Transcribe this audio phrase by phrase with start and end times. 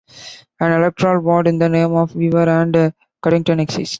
[0.59, 3.89] An electoral ward in the name of Weaver and Cuddington exists.